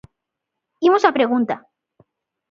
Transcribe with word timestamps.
Imos 0.87 1.07
á 1.09 1.11
pregunta. 1.17 1.55